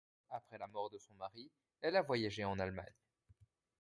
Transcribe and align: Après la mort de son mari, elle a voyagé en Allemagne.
Après 0.31 0.57
la 0.57 0.65
mort 0.65 0.89
de 0.89 0.97
son 0.97 1.13
mari, 1.13 1.51
elle 1.79 1.95
a 1.95 2.01
voyagé 2.01 2.43
en 2.43 2.57
Allemagne. 2.57 2.91